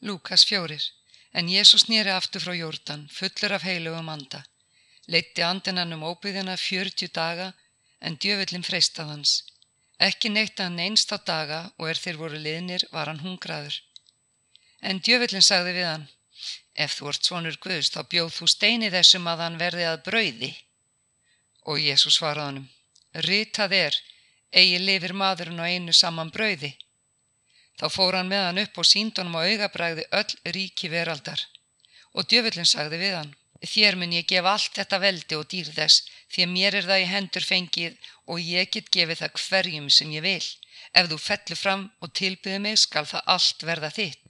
Lúkas 0.00 0.44
fjórir. 0.44 0.82
En 1.32 1.48
Jésús 1.48 1.88
nýri 1.88 2.10
aftur 2.10 2.42
frá 2.42 2.54
Jórdan, 2.56 3.08
fullur 3.12 3.52
af 3.56 3.64
heilugum 3.68 4.08
anda. 4.08 4.44
Leitti 5.06 5.42
andinan 5.42 5.92
um 5.92 6.04
óbyðina 6.04 6.56
fjörtjú 6.56 7.08
daga, 7.12 7.52
en 8.00 8.16
djöfullin 8.20 8.64
freistað 8.66 9.12
hans. 9.12 9.32
Ekki 9.98 10.28
neitt 10.28 10.60
að 10.60 10.68
hann 10.68 10.82
einst 10.86 11.12
á 11.12 11.18
daga 11.20 11.60
og 11.78 11.88
er 11.90 12.00
þeir 12.00 12.20
voru 12.20 12.40
liðnir 12.40 12.84
var 12.92 13.08
hann 13.08 13.22
hungraður. 13.24 13.80
En 14.80 15.00
djöfullin 15.00 15.44
sagði 15.44 15.72
við 15.78 15.88
hann, 15.88 16.08
ef 16.74 16.96
þú 16.98 17.12
ert 17.12 17.28
svonur 17.28 17.60
Guðs 17.62 17.92
þá 17.94 18.00
bjóð 18.12 18.32
þú 18.38 18.48
steini 18.52 18.90
þessum 18.92 19.28
að 19.32 19.44
hann 19.44 19.60
verði 19.60 19.86
að 19.88 20.02
brauði. 20.08 20.52
Og 21.66 21.80
Jésús 21.80 22.18
svaraði 22.18 22.48
honum, 22.50 22.68
ritað 23.28 23.72
er, 23.72 23.96
eigi 24.52 24.82
lifir 24.82 25.16
maðurinn 25.16 25.62
á 25.62 25.66
einu 25.66 25.94
saman 25.96 26.32
brauði. 26.34 26.74
Þá 27.76 27.86
fór 27.92 28.16
hann 28.16 28.30
með 28.32 28.44
hann 28.46 28.62
upp 28.62 28.78
og 28.80 28.88
sínd 28.88 29.18
honum 29.20 29.36
á 29.36 29.44
augabræði 29.44 30.06
öll 30.20 30.52
ríki 30.56 30.88
veraldar. 30.92 31.42
Og 32.16 32.28
djöfullin 32.30 32.68
sagði 32.68 33.00
við 33.02 33.16
hann, 33.18 33.34
þér 33.72 33.98
mun 34.00 34.14
ég 34.16 34.28
gefa 34.30 34.54
allt 34.56 34.78
þetta 34.78 35.00
veldi 35.02 35.36
og 35.36 35.48
dýr 35.52 35.68
þess, 35.78 36.06
því 36.32 36.46
að 36.46 36.54
mér 36.54 36.78
er 36.78 36.88
það 36.88 37.02
í 37.02 37.10
hendur 37.12 37.48
fengið 37.50 37.98
og 38.32 38.40
ég 38.40 38.70
get 38.72 38.90
gefið 38.96 39.20
það 39.22 39.42
hverjum 39.44 39.90
sem 39.90 40.14
ég 40.16 40.24
vil. 40.24 40.46
Ef 40.96 41.10
þú 41.10 41.18
fellur 41.20 41.60
fram 41.60 41.84
og 42.00 42.12
tilbyði 42.20 42.62
mig 42.64 42.80
skal 42.80 43.04
það 43.04 43.28
allt 43.34 43.68
verða 43.68 43.92
þitt. 43.98 44.22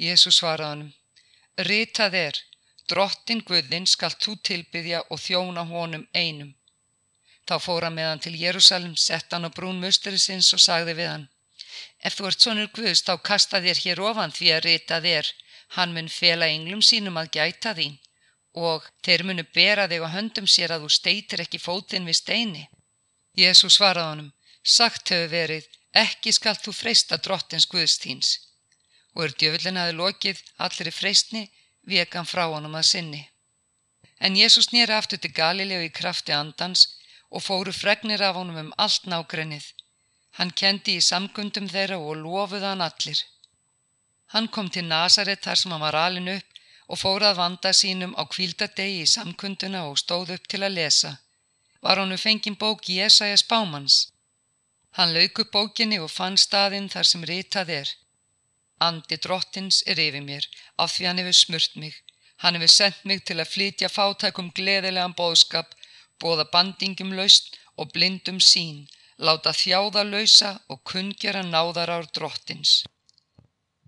Jésu 0.00 0.32
svaraði 0.32 0.70
honum, 0.70 0.92
ritað 1.68 2.14
er, 2.20 2.38
drottin 2.88 3.42
Guðinn 3.48 3.88
skal 3.88 4.12
þú 4.12 4.36
tilbyðja 4.48 5.02
og 5.08 5.20
þjóna 5.20 5.66
honum 5.68 6.06
einum. 6.12 6.54
Þá 7.48 7.56
fór 7.64 7.86
hann 7.86 7.96
með 7.96 8.08
hann 8.10 8.22
til 8.24 8.36
Jérúsalem, 8.38 8.96
sett 8.96 9.32
hann 9.32 9.48
á 9.48 9.50
brún 9.50 9.80
musturisins 9.82 10.52
og 10.56 10.62
sagði 10.62 10.96
við 11.00 11.10
hann, 11.10 11.28
Ef 12.04 12.16
þú 12.16 12.28
ert 12.30 12.44
sonur 12.44 12.70
Guðs 12.76 13.02
þá 13.06 13.14
kasta 13.28 13.60
þér 13.64 13.82
hér 13.84 14.00
ofan 14.10 14.32
því 14.32 14.52
að 14.56 14.64
ritað 14.66 15.08
er, 15.10 15.32
hann 15.76 15.92
mun 15.94 16.08
fela 16.08 16.48
ynglum 16.48 16.82
sínum 16.82 17.18
að 17.20 17.32
gæta 17.36 17.74
þín 17.76 17.98
og 18.54 18.86
þeir 19.06 19.22
munu 19.24 19.44
bera 19.54 19.86
þig 19.88 20.02
á 20.02 20.08
höndum 20.14 20.46
sér 20.46 20.72
að 20.74 20.84
þú 20.84 20.90
steitir 20.90 21.42
ekki 21.44 21.58
fótinn 21.58 22.08
við 22.08 22.16
steini. 22.18 22.64
Jésu 23.38 23.70
svaraði 23.70 24.10
honum, 24.10 24.32
sagt 24.62 25.12
hefur 25.12 25.30
verið, 25.30 25.66
ekki 25.94 26.32
skal 26.32 26.56
þú 26.56 26.74
freista 26.74 27.16
drottins 27.16 27.68
Guðstíns. 27.70 28.38
Og 29.14 29.24
er 29.24 29.34
djöfullin 29.38 29.78
aði 29.78 29.94
lokið 29.98 30.42
allir 30.58 30.90
í 30.90 30.94
freistni, 30.94 31.44
vekan 31.86 32.26
frá 32.26 32.46
honum 32.50 32.74
að 32.74 32.88
sinni. 32.90 33.22
En 34.18 34.36
Jésús 34.36 34.72
nýra 34.72 34.98
aftur 34.98 35.18
til 35.18 35.32
Galilegu 35.32 35.86
í 35.86 35.94
krafti 35.94 36.34
andans 36.34 36.86
og 37.30 37.42
fóru 37.42 37.72
fregnir 37.72 38.22
af 38.22 38.36
honum 38.36 38.58
um 38.64 38.74
allt 38.76 39.06
nágrennið. 39.06 39.64
Hann 40.38 40.52
kendi 40.60 40.96
í 40.98 41.06
samkundum 41.10 41.68
þeirra 41.74 41.98
og 41.98 42.16
lofuða 42.22 42.72
hann 42.72 42.86
allir. 42.86 43.20
Hann 44.32 44.48
kom 44.54 44.68
til 44.70 44.86
Nazaret 44.86 45.42
þar 45.44 45.58
sem 45.58 45.72
hann 45.74 45.84
var 45.86 45.98
alin 45.98 46.32
upp 46.36 46.60
og 46.90 47.00
fór 47.02 47.24
að 47.26 47.38
vanda 47.40 47.72
sínum 47.80 48.14
á 48.20 48.22
kvíldadegi 48.34 49.02
í 49.02 49.10
samkunduna 49.14 49.82
og 49.88 49.98
stóð 50.02 50.34
upp 50.36 50.46
til 50.50 50.62
að 50.66 50.76
lesa. 50.78 51.12
Var 51.82 52.00
hannu 52.02 52.18
fengin 52.18 52.58
bók 52.62 52.88
Jésaja 52.94 53.36
Spámans. 53.42 53.96
Hann 54.98 55.14
lauk 55.14 55.38
upp 55.42 55.52
bókinni 55.54 55.98
og 56.04 56.10
fann 56.10 56.38
staðinn 56.44 56.88
þar 56.94 57.10
sem 57.10 57.26
ritað 57.30 57.74
er. 57.80 57.92
Andi 58.86 59.16
drottins 59.24 59.82
er 59.86 60.00
yfir 60.02 60.24
mér, 60.24 60.46
af 60.82 60.94
því 60.94 61.06
hann 61.08 61.20
hefur 61.22 61.38
smurt 61.38 61.76
mig. 61.82 61.94
Hann 62.42 62.56
hefur 62.56 62.72
sendt 62.74 63.04
mig 63.04 63.24
til 63.28 63.38
að 63.38 63.52
flytja 63.54 63.88
fátækum 63.92 64.50
gleðilegan 64.56 65.14
bóðskap, 65.18 65.74
bóða 66.22 66.46
bandingum 66.54 67.12
laust 67.18 67.58
og 67.76 67.92
blindum 67.94 68.40
sín, 68.40 68.86
láta 69.26 69.52
þjáða 69.52 70.02
lausa 70.08 70.50
og 70.72 70.82
kungjara 70.90 71.42
náðarár 71.44 72.08
drottins. 72.16 72.82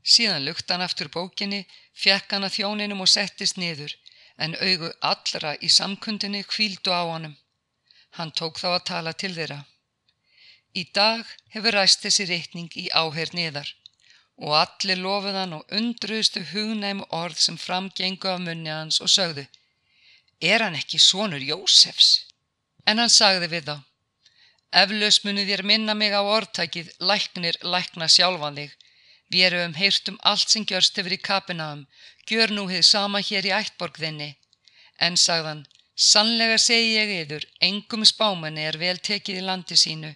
Síðan 0.03 0.45
lukt 0.47 0.71
hann 0.71 0.85
aftur 0.85 1.09
bókinni, 1.15 1.63
fjekk 1.95 2.35
hann 2.35 2.47
að 2.49 2.57
þjóninum 2.59 3.05
og 3.05 3.11
settist 3.11 3.59
niður, 3.61 3.95
en 4.37 4.57
augu 4.59 4.91
allra 5.13 5.55
í 5.61 5.71
samkundinni 5.71 6.43
kvíldu 6.53 6.93
á 6.93 7.03
honum. 7.09 7.37
Hann 8.19 8.33
tók 8.39 8.59
þá 8.61 8.69
að 8.73 8.87
tala 8.91 9.13
til 9.13 9.33
þeirra. 9.37 9.63
Í 10.75 10.85
dag 10.97 11.25
hefur 11.55 11.77
ræst 11.77 12.03
þessi 12.05 12.27
reikning 12.29 12.73
í 12.81 12.89
áherr 12.97 13.33
niðar 13.37 13.69
og 14.43 14.55
allir 14.57 14.99
lofuðan 14.99 15.53
og 15.59 15.75
undruðustu 15.77 16.41
hugnæmu 16.53 17.05
orð 17.13 17.39
sem 17.45 17.59
framgengu 17.61 18.31
af 18.33 18.41
munni 18.41 18.73
hans 18.73 19.01
og 19.05 19.13
sögðu 19.13 19.45
Er 20.43 20.65
hann 20.65 20.75
ekki 20.75 20.99
sonur 20.99 21.45
Jósefs? 21.45 22.25
En 22.89 22.99
hann 22.99 23.13
sagði 23.13 23.51
við 23.53 23.69
þá 23.69 23.77
Eflaus 24.81 25.19
muni 25.25 25.43
þér 25.45 25.63
minna 25.69 25.95
mig 25.95 26.15
á 26.17 26.23
orðtækið 26.25 26.87
læknir 27.09 27.59
lækna 27.75 28.07
sjálfan 28.09 28.57
þig. 28.57 28.71
Við 29.33 29.45
erum 29.49 29.75
heyrt 29.77 30.09
um 30.09 30.19
allt 30.31 30.49
sem 30.53 30.65
gjörst 30.69 30.99
yfir 31.01 31.17
í 31.17 31.21
kapinaðum, 31.29 31.83
gjör 32.29 32.55
nú 32.57 32.65
þið 32.71 32.85
sama 32.89 33.21
hér 33.29 33.49
í 33.49 33.53
ættborg 33.59 34.01
þinni. 34.01 34.31
En 35.07 35.17
sagðan, 35.21 35.63
sannlega 36.09 36.57
segi 36.65 36.97
ég 36.97 37.13
yður, 37.21 37.45
engum 37.69 38.05
spámanni 38.09 38.65
er 38.71 38.81
vel 38.81 38.97
tekið 39.09 39.43
í 39.43 39.47
landi 39.49 39.77
sínu. 39.77 40.15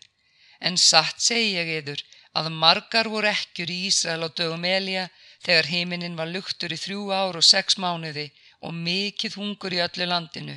En 0.60 0.80
satt 0.80 1.20
segi 1.20 1.52
ég 1.58 1.72
yður, 1.78 2.00
að 2.36 2.52
margar 2.62 3.08
voru 3.12 3.28
ekkjur 3.28 3.72
í 3.72 3.78
Ísrael 3.90 4.24
á 4.24 4.28
dögum 4.28 4.64
Elja 4.68 5.08
þegar 5.44 5.68
heiminin 5.72 6.16
var 6.16 6.32
luktur 6.32 6.72
í 6.72 6.80
þrjú 6.80 7.10
ár 7.12 7.36
og 7.40 7.44
sex 7.44 7.76
mánuði 7.76 8.30
og 8.64 8.72
mikill 8.86 9.36
hungur 9.36 9.76
í 9.76 9.84
öllu 9.84 10.08
landinu. 10.08 10.56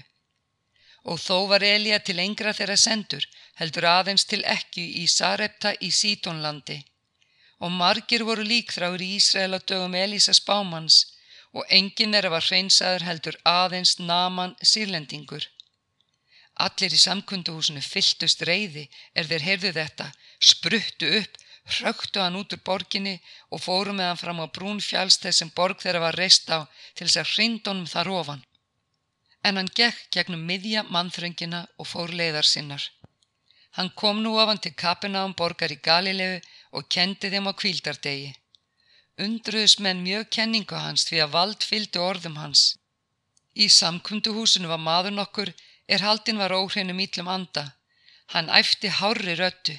Og 1.09 1.17
þó 1.17 1.37
var 1.51 1.65
Elja 1.65 1.97
til 2.05 2.19
engra 2.21 2.53
þeirra 2.53 2.77
sendur, 2.77 3.23
heldur 3.59 3.87
aðeins 3.89 4.25
til 4.29 4.41
ekki 4.55 4.85
í 5.01 5.05
Sarepta 5.09 5.73
í 5.81 5.89
Sítonlandi. 5.99 6.77
Og 7.65 7.71
margir 7.75 8.23
voru 8.27 8.45
líkþráður 8.45 9.05
í 9.05 9.13
Ísrael 9.17 9.57
á 9.57 9.59
dögum 9.59 9.95
Elísa 9.97 10.35
Spámans 10.37 10.99
og 11.57 11.65
enginn 11.73 12.13
er 12.13 12.27
að 12.27 12.35
var 12.35 12.45
hreinsaður 12.45 13.05
heldur 13.07 13.37
aðeins 13.51 13.95
naman 13.99 14.55
sírlendingur. 14.71 15.47
Allir 16.65 16.93
í 16.93 16.99
samkunduhúsinu 17.01 17.81
fylltust 17.81 18.43
reyði 18.47 18.85
er 19.15 19.29
þeir 19.29 19.45
heyrðu 19.47 19.71
þetta, 19.77 20.09
spruttu 20.51 21.11
upp, 21.21 21.37
hröktu 21.79 22.21
hann 22.21 22.37
út 22.39 22.53
úr 22.55 22.61
borginni 22.65 23.15
og 23.49 23.63
fóru 23.63 23.95
með 23.95 24.11
hann 24.11 24.21
fram 24.21 24.43
á 24.43 24.47
brún 24.55 24.81
fjálsteg 24.83 25.35
sem 25.35 25.51
borg 25.55 25.81
þeirra 25.81 26.05
var 26.07 26.19
reist 26.19 26.49
á 26.51 26.67
til 26.95 27.07
þess 27.07 27.21
að 27.23 27.33
hrindunum 27.33 27.89
þar 27.89 28.11
ofan. 28.19 28.45
En 29.47 29.55
hann 29.55 29.71
gekk 29.79 30.09
gegnum 30.15 30.43
miðja 30.49 30.83
mannþröngina 30.93 31.61
og 31.79 31.87
fór 31.91 32.11
leiðar 32.21 32.47
sinnar. 32.47 32.83
Hann 33.77 33.91
kom 34.01 34.19
nú 34.23 34.35
ofan 34.41 34.59
til 34.63 34.73
Kapenáum 34.83 35.35
borgar 35.39 35.71
í 35.71 35.79
Galilegu 35.87 36.41
og 36.75 36.89
kendi 36.95 37.29
þeim 37.31 37.47
á 37.47 37.53
kvíldardegi. 37.61 38.33
Undruðus 39.25 39.77
menn 39.83 40.03
mjög 40.03 40.29
kenningu 40.35 40.77
hans 40.79 41.05
því 41.07 41.23
að 41.23 41.33
vald 41.35 41.65
fylgdi 41.69 41.99
orðum 41.99 42.37
hans. 42.41 42.63
Í 43.63 43.67
samkunduhúsinu 43.79 44.69
var 44.71 44.81
maður 44.89 45.15
nokkur 45.15 45.53
er 45.93 46.05
haldinn 46.05 46.41
var 46.41 46.55
óhreinum 46.59 47.01
íllum 47.05 47.31
anda. 47.35 47.65
Hann 48.33 48.51
æfti 48.59 48.91
hári 48.99 49.35
röttu. 49.39 49.75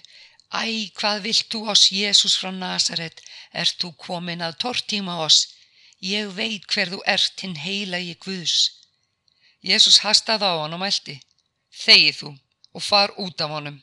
Æ, 0.51 0.91
hvað 0.99 1.23
vilt 1.27 1.49
þú 1.53 1.61
ás 1.73 1.85
Jésús 1.95 2.35
frá 2.41 2.51
Nazaret? 2.51 3.23
Ert 3.53 3.79
þú 3.83 3.93
komin 4.07 4.43
að 4.43 4.59
tortíma 4.65 5.21
oss? 5.27 5.47
Ég 6.03 6.33
veit 6.35 6.67
hver 6.73 6.91
þú 6.93 7.01
ert 7.15 7.45
hinn 7.45 7.57
heila 7.65 8.01
í 8.03 8.17
Guðs. 8.25 8.57
Jésús 9.63 10.01
hastaði 10.05 10.49
á 10.49 10.55
hann 10.63 10.77
og 10.77 10.83
mælti. 10.83 11.21
Þegið 11.85 12.19
þú 12.21 12.35
og 12.75 12.83
far 12.83 13.15
út 13.19 13.41
af 13.41 13.53
honum 13.55 13.79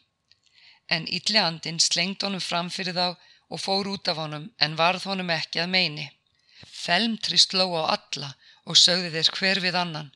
en 0.88 1.08
ylli 1.18 1.40
andin 1.40 1.80
slengt 1.84 2.24
honum 2.24 2.44
fram 2.44 2.70
fyrir 2.72 2.96
þá 2.96 3.08
og 3.52 3.62
fór 3.64 3.90
út 3.94 4.08
af 4.12 4.20
honum 4.22 4.46
en 4.64 4.78
varð 4.80 5.08
honum 5.10 5.32
ekki 5.36 5.62
að 5.64 5.74
meini. 5.76 6.08
Felmtri 6.84 7.40
sló 7.40 7.68
á 7.80 7.84
alla 7.96 8.34
og 8.66 8.80
sögði 8.80 9.12
þeir 9.16 9.32
hver 9.38 9.62
við 9.66 9.80
annan. 9.84 10.12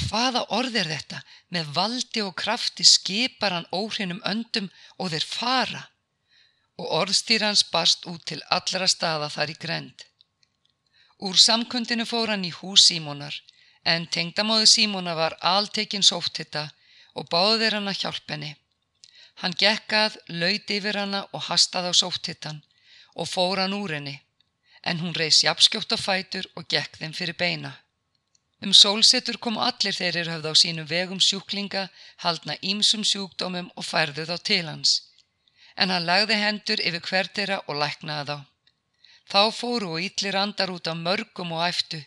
Hvaða 0.00 0.44
orð 0.56 0.76
er 0.82 0.90
þetta? 0.94 1.20
Með 1.50 1.72
valdi 1.76 2.22
og 2.22 2.36
krafti 2.38 2.84
skipar 2.86 3.56
hann 3.56 3.70
óhrinum 3.74 4.22
öndum 4.32 4.68
og 4.98 5.10
þeir 5.14 5.26
fara. 5.26 5.82
Og 6.80 6.92
orðstýrans 7.00 7.64
barst 7.72 8.06
út 8.06 8.24
til 8.30 8.40
allra 8.56 8.88
staða 8.88 9.28
þar 9.34 9.52
í 9.54 9.56
grend. 9.64 10.06
Úr 11.20 11.36
samkundinu 11.36 12.06
fór 12.08 12.32
hann 12.32 12.46
í 12.48 12.52
hús 12.54 12.86
Símonar, 12.88 13.34
en 13.84 14.06
tengdamóðu 14.06 14.66
Símona 14.66 15.14
var 15.16 15.36
altekinn 15.40 16.06
sófthitta 16.06 16.68
og 17.14 17.28
báði 17.32 17.60
þeir 17.62 17.76
hann 17.78 17.92
að 17.92 18.00
hjálp 18.02 18.32
henni. 18.34 18.54
Hann 19.40 19.56
gekkað, 19.56 20.18
laut 20.28 20.70
yfir 20.70 20.98
hana 21.00 21.22
og 21.32 21.46
hastaði 21.48 21.92
á 21.92 21.94
sótthittan 21.96 22.62
og 23.14 23.28
fór 23.28 23.62
hann 23.62 23.76
úr 23.76 23.96
henni, 23.96 24.16
en 24.84 25.00
hún 25.00 25.16
reys 25.16 25.40
jafnskjótt 25.44 25.94
á 25.96 25.98
fætur 25.98 26.46
og 26.56 26.68
gekk 26.68 27.00
þeim 27.00 27.14
fyrir 27.16 27.36
beina. 27.40 27.72
Um 28.60 28.74
sólsetur 28.76 29.38
kom 29.40 29.56
allir 29.56 29.96
þeir 29.96 30.18
eru 30.20 30.32
höfð 30.34 30.50
á 30.52 30.54
sínum 30.62 30.88
vegum 30.88 31.20
sjúklinga, 31.26 31.88
haldna 32.24 32.58
ímsum 32.60 33.04
sjúkdómum 33.10 33.70
og 33.74 33.86
færðu 33.88 34.26
þá 34.28 34.36
til 34.44 34.66
hans. 34.68 34.92
En 35.80 35.88
hann 35.88 36.04
lagði 36.04 36.36
hendur 36.36 36.82
yfir 36.84 37.06
hvertera 37.08 37.62
og 37.66 37.80
læknaði 37.80 38.26
þá. 38.28 38.38
Þá 39.32 39.42
fóru 39.56 39.94
og 39.96 40.04
yllir 40.04 40.36
andar 40.36 40.72
út 40.74 40.90
á 40.92 40.94
mörgum 41.06 41.54
og 41.56 41.64
æftu. 41.70 42.02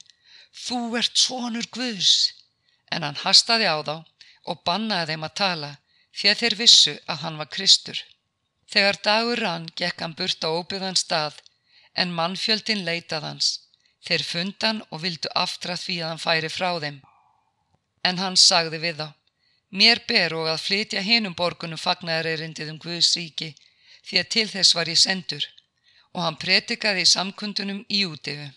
Þú 0.54 0.80
ert 1.00 1.18
svonur 1.18 1.66
Guðs! 1.74 2.34
En 2.94 3.02
hann 3.02 3.18
hastaði 3.24 3.66
á 3.66 3.82
þá 3.82 3.96
og 4.50 4.62
bannaði 4.68 5.14
þeim 5.14 5.26
að 5.28 5.38
tala 5.40 5.72
því 6.14 6.30
að 6.30 6.40
þeir 6.42 6.56
vissu 6.60 6.94
að 7.10 7.22
hann 7.24 7.40
var 7.42 7.50
Kristur. 7.56 8.00
Þegar 8.70 9.00
dagur 9.08 9.42
rann 9.42 9.66
gekk 9.80 10.04
hann 10.06 10.16
burt 10.20 10.46
á 10.46 10.50
óbyðan 10.54 11.00
stað 11.00 11.42
en 11.98 12.14
mannfjöldin 12.20 12.86
leitað 12.86 13.28
hans. 13.30 13.50
Þeir 14.06 14.24
fundan 14.28 14.82
og 14.92 15.04
vildu 15.04 15.30
aftra 15.44 15.76
því 15.80 15.98
að 16.02 16.10
hann 16.12 16.24
færi 16.24 16.50
frá 16.54 16.70
þeim. 16.84 17.02
En 18.04 18.20
hann 18.20 18.38
sagði 18.38 18.80
við 18.84 18.98
þá, 19.02 19.10
mér 19.80 20.02
ber 20.08 20.36
og 20.38 20.50
að 20.54 20.64
flytja 20.66 21.04
hinum 21.06 21.38
borgunum 21.40 21.80
fagnæðarerindið 21.80 22.74
um 22.74 22.82
Guðs 22.84 23.14
ríki, 23.18 23.54
því 24.04 24.20
að 24.22 24.32
til 24.36 24.48
þess 24.52 24.76
var 24.76 24.92
ég 24.92 25.00
sendur, 25.00 25.46
og 26.12 26.26
hann 26.26 26.42
pretikaði 26.42 27.06
í 27.06 27.12
samkundunum 27.14 27.86
í 27.88 28.04
útifu. 28.10 28.50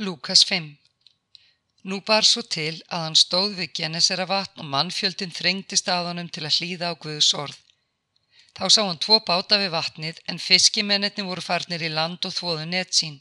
Lúkas 0.00 0.44
5 0.44 0.78
Nú 1.90 1.96
bar 2.08 2.22
svo 2.22 2.42
til 2.54 2.74
að 2.94 3.00
hann 3.04 3.16
stóð 3.18 3.56
við 3.58 3.70
Genesera 3.78 4.26
vatn 4.30 4.60
og 4.62 4.66
mannfjöldin 4.74 5.32
þrengtist 5.34 5.88
að 5.90 6.04
honum 6.08 6.28
til 6.34 6.44
að 6.46 6.58
hlýða 6.58 6.90
á 6.90 7.00
Guðs 7.02 7.30
orð. 7.34 7.56
Þá 8.54 8.64
sá 8.74 8.78
hann 8.84 9.00
tvo 9.02 9.16
báta 9.30 9.56
við 9.58 9.72
vatnið 9.72 10.20
en 10.30 10.38
fiskimennetni 10.44 11.24
voru 11.26 11.42
farnir 11.42 11.82
í 11.82 11.90
land 11.90 12.28
og 12.28 12.34
þvoðu 12.36 12.66
net 12.74 12.94
sín. 12.94 13.16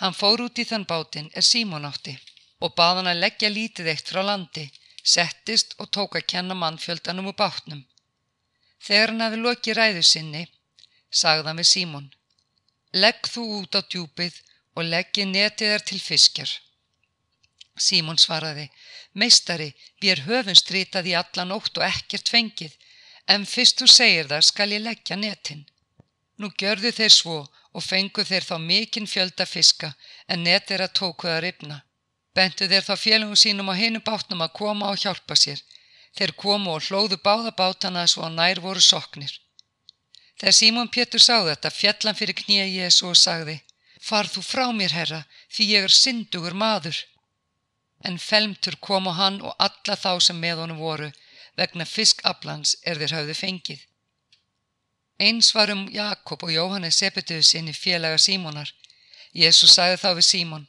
Hann 0.00 0.16
fór 0.16 0.40
út 0.46 0.62
í 0.62 0.64
þann 0.70 0.86
bátin 0.92 1.28
er 1.36 1.44
Símón 1.48 1.84
átti 1.90 2.14
og 2.64 2.72
bað 2.78 3.00
hann 3.00 3.10
að 3.12 3.20
leggja 3.24 3.50
lítið 3.52 3.90
eitt 3.92 4.12
frá 4.12 4.22
landi, 4.24 4.64
settist 5.16 5.76
og 5.76 5.90
tók 5.98 6.16
að 6.16 6.28
kenna 6.34 6.56
mannfjöldanum 6.62 7.28
úr 7.34 7.36
bátnum. 7.42 7.84
Þegar 8.80 9.12
hann 9.12 9.26
hafi 9.26 9.42
lokið 9.44 9.76
ræðu 9.76 10.06
sinni, 10.14 10.46
sagði 11.10 11.52
hann 11.52 11.60
við 11.60 11.70
Símón, 11.74 12.08
legg 12.96 13.28
þú 13.34 13.46
út 13.58 13.76
á 13.76 13.84
djúpið 13.84 14.40
og 14.76 14.88
leggji 14.88 15.26
netið 15.28 15.74
þar 15.74 15.84
til 15.88 16.00
fiskjar. 16.00 16.52
Símón 17.78 18.20
svaraði, 18.20 18.68
meistari, 19.12 19.72
við 20.00 20.14
er 20.14 20.24
höfum 20.28 20.56
strítað 20.56 21.08
í 21.12 21.14
alla 21.18 21.44
nótt 21.48 21.78
og 21.78 21.86
ekkert 21.88 22.28
fengið, 22.28 22.74
en 23.32 23.46
fyrst 23.46 23.80
þú 23.80 23.88
segir 23.88 24.28
það 24.32 24.48
skal 24.48 24.72
ég 24.72 24.84
leggja 24.84 25.16
netin. 25.16 25.64
Nú 26.38 26.50
gjörðu 26.58 26.92
þeir 26.96 27.14
svo 27.14 27.38
og 27.72 27.84
fengu 27.84 28.24
þeir 28.28 28.44
þá 28.48 28.56
mikinn 28.60 29.08
fjölda 29.08 29.46
fiska 29.46 29.92
en 30.28 30.44
net 30.44 30.70
er 30.70 30.84
að 30.84 30.96
tóku 31.00 31.28
að 31.28 31.42
ripna. 31.46 31.82
Bentu 32.34 32.68
þeir 32.68 32.84
þá 32.88 32.94
fjölungum 32.96 33.38
sínum 33.38 33.70
á 33.72 33.74
hinu 33.76 34.00
bátnum 34.04 34.44
að 34.44 34.54
koma 34.58 34.90
og 34.92 35.00
hjálpa 35.00 35.36
sér. 35.36 35.60
Þeir 36.16 36.32
komu 36.36 36.74
og 36.76 36.84
hlóðu 36.88 37.18
báða 37.24 37.52
bátana 37.56 38.06
svo 38.08 38.24
að 38.26 38.36
nær 38.36 38.60
voru 38.60 38.80
soknir. 38.84 39.32
Þegar 40.40 40.56
Símón 40.56 40.90
Pétur 40.92 41.22
sá 41.22 41.36
þetta 41.46 41.70
fjallan 41.70 42.18
fyrir 42.18 42.36
knýja 42.36 42.66
Jésu 42.68 43.06
og 43.08 43.16
sagði, 43.20 43.60
Far 44.02 44.26
þú 44.26 44.42
frá 44.42 44.66
mér, 44.74 44.92
herra, 44.98 45.22
því 45.52 45.68
ég 45.76 45.86
er 45.86 45.94
syndugur 45.94 46.56
maður. 46.58 46.96
En 48.02 48.18
felmtur 48.18 48.76
kom 48.82 49.06
á 49.06 49.14
hann 49.14 49.38
og 49.46 49.54
alla 49.62 49.94
þá 49.94 50.12
sem 50.26 50.38
með 50.42 50.64
honum 50.64 50.82
voru, 50.82 51.12
vegna 51.56 51.86
fiskablans 51.86 52.74
er 52.82 52.98
þeir 52.98 53.16
hafði 53.18 53.36
fengið. 53.38 53.82
Eins 55.22 55.52
var 55.54 55.70
um 55.70 55.84
Jakob 55.92 56.42
og 56.42 56.50
Jóhannes 56.50 56.98
Sepetuðu 56.98 57.44
sinni 57.46 57.74
félaga 57.76 58.18
Símonar. 58.18 58.72
Jésús 59.32 59.76
sagði 59.76 60.00
þá 60.02 60.08
við 60.18 60.26
Símon, 60.28 60.64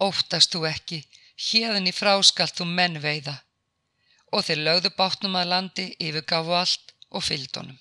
óttast 0.00 0.54
þú 0.54 0.68
ekki, 0.70 1.00
hérðin 1.50 1.90
í 1.90 1.92
fráskalt 1.92 2.54
þú 2.56 2.68
menn 2.70 3.00
veiða. 3.02 3.40
Og 4.32 4.46
þeir 4.46 4.62
lögðu 4.68 4.92
bátnum 4.96 5.34
að 5.36 5.50
landi, 5.50 5.86
yfirgafu 5.98 6.54
allt 6.56 6.94
og 7.10 7.26
fylgdónum. 7.26 7.76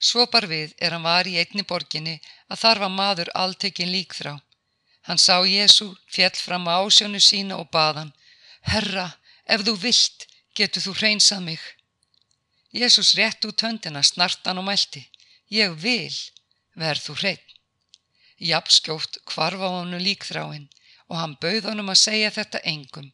Svo 0.00 0.24
bar 0.32 0.46
við 0.48 0.72
er 0.80 0.94
hann 0.96 1.04
var 1.04 1.28
í 1.28 1.36
einni 1.40 1.62
borginni 1.62 2.16
að 2.48 2.62
þar 2.62 2.78
var 2.84 2.94
maður 2.94 3.30
alltekinn 3.42 3.92
líkþrá. 3.92 4.38
Hann 5.08 5.20
sá 5.20 5.36
Jésu, 5.44 5.90
fjell 6.08 6.36
fram 6.36 6.68
á 6.68 6.80
ásjónu 6.80 7.20
sína 7.20 7.60
og 7.60 7.68
baðan, 7.74 8.12
Herra, 8.62 9.06
ef 9.44 9.64
þú 9.66 9.76
vilt, 9.84 10.26
getur 10.56 10.84
þú 10.84 10.96
hreinsað 11.00 11.44
mig. 11.44 11.62
Jésús 12.72 13.14
rétt 13.18 13.44
út 13.44 13.64
höndina, 13.64 14.02
snartan 14.02 14.60
og 14.60 14.68
mælti, 14.68 15.02
ég 15.50 15.72
vil, 15.84 16.16
verð 16.78 17.06
þú 17.08 17.16
hrein. 17.20 17.46
Japskjóft 18.40 19.20
kvarfa 19.28 19.68
á 19.68 19.72
hannu 19.80 19.98
líkþráinn 20.00 20.68
og 21.10 21.16
hann 21.18 21.36
bauð 21.42 21.66
honum 21.68 21.90
að 21.92 22.02
segja 22.06 22.30
þetta 22.36 22.62
engum. 22.64 23.10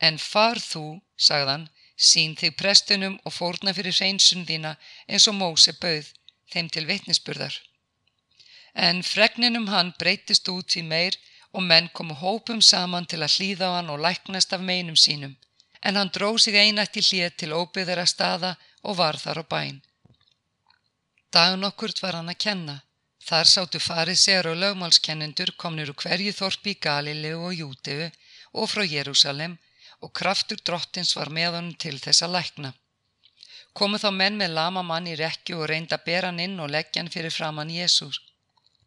En 0.00 0.20
far 0.22 0.60
þú, 0.62 1.00
sagðan, 1.16 1.66
sín 1.96 2.36
þig 2.36 2.56
prestunum 2.56 3.16
og 3.24 3.32
fórna 3.32 3.72
fyrir 3.76 3.96
hreinsun 3.98 4.44
þína 4.48 4.76
eins 5.08 5.28
og 5.28 5.38
Móse 5.40 5.72
bauð, 5.80 6.12
þeim 6.52 6.68
til 6.68 6.86
vitnisburðar. 6.90 7.56
En 8.74 9.02
fregninum 9.02 9.68
hann 9.72 9.94
breytist 9.98 10.48
út 10.52 10.76
í 10.76 10.82
meir 10.82 11.16
og 11.52 11.64
menn 11.64 11.88
komu 11.88 12.14
hópum 12.14 12.60
saman 12.60 13.06
til 13.06 13.22
að 13.22 13.38
hlýða 13.38 13.72
á 13.72 13.76
hann 13.78 13.90
og 13.90 14.02
læknast 14.04 14.52
af 14.52 14.60
meinum 14.60 14.96
sínum 14.96 15.36
en 15.86 15.96
hann 15.96 16.10
dróð 16.14 16.38
sig 16.42 16.56
einætt 16.58 16.98
í 17.00 17.02
hlið 17.08 17.36
til 17.40 17.54
óbyðara 17.54 18.06
staða 18.10 18.56
og 18.88 18.98
var 19.00 19.18
þar 19.22 19.42
á 19.42 19.44
bæn. 19.52 19.76
Dagun 21.34 21.68
okkurt 21.68 22.02
var 22.02 22.18
hann 22.18 22.32
að 22.32 22.42
kenna. 22.44 22.76
Þar 23.26 23.50
sáttu 23.50 23.78
farið 23.82 24.18
sér 24.22 24.48
og 24.50 24.58
lögmálskennendur 24.62 25.52
komnir 25.62 25.90
úr 25.92 25.98
hverju 26.02 26.32
þorpi 26.40 26.74
í 26.74 26.80
Galilegu 26.86 27.46
og 27.48 27.54
Júteu 27.60 28.10
og 28.58 28.70
frá 28.70 28.82
Jérúsalem 28.86 29.56
og 30.04 30.12
kraftur 30.18 30.60
drottins 30.68 31.14
var 31.18 31.30
með 31.38 31.56
honum 31.56 31.74
til 31.84 31.96
þessa 32.02 32.28
lækna. 32.30 32.72
Komu 33.76 33.98
þá 34.00 34.10
menn 34.20 34.38
með 34.40 34.54
lama 34.58 34.82
mann 34.90 35.08
í 35.10 35.16
rekju 35.20 35.58
og 35.60 35.68
reynda 35.70 35.98
að 35.98 36.06
bera 36.08 36.30
hann 36.30 36.40
inn 36.40 36.60
og 36.64 36.72
leggja 36.72 37.02
hann 37.02 37.12
fyrir 37.12 37.34
framann 37.34 37.72
Jésús. 37.72 38.20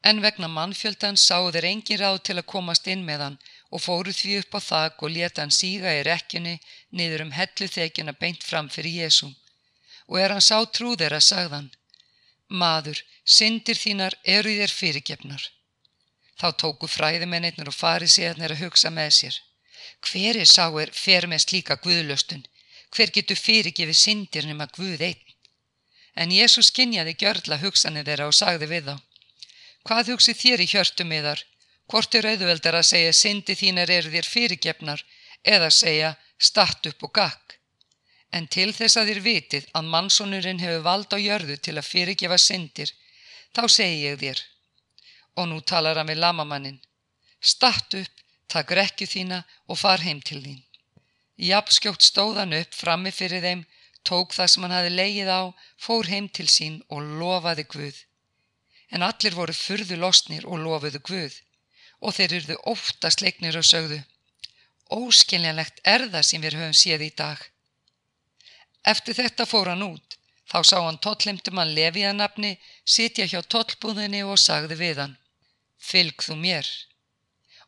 En 0.10 0.22
vegna 0.24 0.48
mannfjöldans 0.48 1.26
sáu 1.30 1.52
þeir 1.54 1.68
engin 1.72 2.00
ráð 2.02 2.22
til 2.28 2.38
að 2.40 2.48
komast 2.54 2.88
inn 2.88 3.04
með 3.06 3.26
hann 3.26 3.38
og 3.70 3.84
fóru 3.84 4.14
því 4.20 4.40
upp 4.42 4.56
á 4.58 4.60
þak 4.70 5.04
og 5.04 5.14
leta 5.16 5.44
hann 5.44 5.54
síga 5.60 5.92
í 5.98 6.06
rekkjunni 6.08 6.56
niður 6.98 7.26
um 7.26 7.36
hellu 7.40 7.68
þekjuna 7.76 8.16
beint 8.22 8.48
fram 8.50 8.70
fyrir 8.76 9.04
Jésum. 9.04 9.36
Og 10.08 10.18
er 10.24 10.34
hann 10.34 10.46
sá 10.46 10.58
trú 10.78 10.96
þeirra, 10.98 11.20
sagðan, 11.22 11.70
Maður, 12.50 13.04
syndir 13.24 13.78
þínar 13.78 14.16
eru 14.24 14.50
þér 14.58 14.72
fyrirgefnar. 14.74 15.44
Þá 16.40 16.48
tóku 16.64 16.88
fræðimennir 16.90 17.70
og 17.70 17.76
farið 17.78 18.16
séðnir 18.16 18.56
að 18.56 18.64
hugsa 18.64 18.90
með 18.90 19.12
sér. 19.20 19.36
Hver 20.06 20.40
er 20.44 20.50
sá 20.50 20.66
er 20.82 20.92
fer 20.94 21.28
með 21.28 21.46
slíka 21.46 21.78
guðlöstun? 21.84 22.46
Hver 22.94 23.12
getur 23.16 23.38
fyrirgefið 23.38 23.98
syndir 23.98 24.48
nema 24.50 24.68
guð 24.78 25.04
einn? 25.10 25.26
En 26.16 26.34
Jésús 26.34 26.72
kynjaði 26.76 27.14
gjörla 27.22 27.60
hugsanir 27.62 28.08
þeirra 28.08 28.28
og 28.32 28.36
sagði 28.36 28.68
við 28.74 28.90
þá. 28.90 28.96
Hvað 29.88 30.12
hugsið 30.14 30.42
þér 30.42 30.64
í 30.64 30.70
hjörtum 30.74 31.14
yðar? 31.20 31.44
Hvort 31.90 32.16
er 32.16 32.28
auðveldar 32.32 32.80
að 32.80 32.90
segja 32.90 33.14
syndi 33.18 33.56
þínar 33.58 33.92
eru 33.94 34.12
þér 34.14 34.28
fyrirgefnar 34.34 35.06
eða 35.56 35.70
segja 35.74 36.12
statt 36.38 36.90
upp 36.92 37.06
og 37.08 37.14
gakk. 37.16 37.56
En 38.32 38.46
til 38.48 38.70
þess 38.78 39.00
að 39.00 39.10
þér 39.10 39.22
vitið 39.26 39.70
að 39.78 39.90
mannsónurinn 39.94 40.62
hefur 40.62 40.84
vald 40.86 41.16
á 41.16 41.18
jörðu 41.18 41.58
til 41.58 41.78
að 41.80 41.90
fyrirgefa 41.90 42.38
syndir, 42.38 42.92
þá 43.56 43.64
segi 43.66 44.04
ég 44.04 44.20
þér. 44.22 44.44
Og 45.40 45.50
nú 45.50 45.62
talar 45.62 45.98
hann 45.98 46.12
við 46.12 46.22
lamamannin. 46.22 46.78
Statt 47.42 47.96
upp, 47.98 48.22
takk 48.52 48.74
rekju 48.80 49.08
þína 49.14 49.44
og 49.68 49.80
far 49.82 50.04
heim 50.06 50.22
til 50.22 50.42
þín. 50.44 50.60
Japskjótt 51.50 52.04
stóðan 52.04 52.56
upp 52.58 52.76
frammi 52.76 53.12
fyrir 53.16 53.44
þeim, 53.46 53.66
tók 54.04 54.34
það 54.36 54.52
sem 54.52 54.64
hann 54.66 54.76
hafi 54.76 54.94
leigið 54.94 55.30
á, 55.32 55.42
fór 55.78 56.10
heim 56.12 56.28
til 56.30 56.48
sín 56.52 56.82
og 56.90 57.06
lofaði 57.22 57.66
Guð. 57.74 57.98
En 58.92 59.06
allir 59.06 59.38
voru 59.38 59.54
furðu 59.54 60.00
losnir 60.02 60.48
og 60.50 60.60
lofuðu 60.66 61.02
Guð 61.10 61.36
og 62.00 62.16
þeir 62.16 62.40
eruðu 62.40 62.58
ofta 62.72 63.12
sleiknir 63.12 63.58
og 63.60 63.68
sögðu 63.68 64.00
Óskiljanlegt 64.90 65.82
er 65.86 66.08
það 66.10 66.24
sem 66.26 66.42
við 66.42 66.56
höfum 66.58 66.78
séð 66.78 67.04
í 67.06 67.10
dag. 67.22 67.42
Eftir 68.90 69.18
þetta 69.20 69.46
fór 69.46 69.70
hann 69.70 69.86
út, 69.86 70.16
þá 70.50 70.60
sá 70.66 70.78
hann 70.82 70.98
tóllimtum 71.04 71.60
hann 71.62 71.76
lefiðanabni 71.78 72.56
sitja 72.82 73.28
hjá 73.30 73.44
tollbúðinni 73.46 74.24
og 74.26 74.40
sagði 74.42 74.80
við 74.80 75.04
hann 75.04 75.18
Fylg 75.80 76.26
þú 76.26 76.40
mér. 76.42 76.68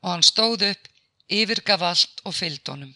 Og 0.02 0.10
hann 0.14 0.26
stóð 0.26 0.66
upp, 0.72 0.90
yfirgaf 1.30 1.86
allt 1.92 2.24
og 2.26 2.36
fylgd 2.36 2.74
honum. 2.74 2.96